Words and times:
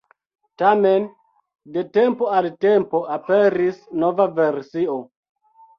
Tamen, 0.61 1.05
de 1.77 1.83
tempo 1.99 2.31
al 2.39 2.49
tempo 2.67 3.05
aperis 3.19 3.81
nova 4.05 4.31
versio. 4.45 5.03